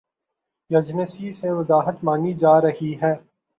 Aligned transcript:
Agency 0.69 1.31
سے 1.31 1.51
وضاحت 1.51 2.03
مانگی 2.03 2.33
جا 2.33 2.61
رہی 2.61 2.93
ہے۔ 3.01 3.13